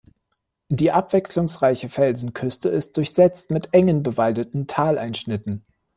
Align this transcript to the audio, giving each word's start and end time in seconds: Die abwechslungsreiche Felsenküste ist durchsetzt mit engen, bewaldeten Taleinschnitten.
Die 0.69 0.89
abwechslungsreiche 0.91 1.87
Felsenküste 1.87 2.69
ist 2.69 2.97
durchsetzt 2.97 3.51
mit 3.51 3.71
engen, 3.75 4.01
bewaldeten 4.01 4.65
Taleinschnitten. 4.65 5.63